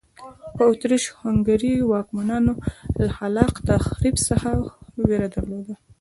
[0.55, 2.53] په اتریش هنګري واکمنانو
[2.99, 4.49] له خلاق تخریب څخه
[5.05, 5.73] وېره درلوده.